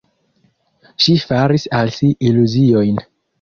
Ŝi 1.05 1.15
faris 1.25 1.67
al 1.81 1.93
si 1.99 2.11
iluziojn. 2.31 3.05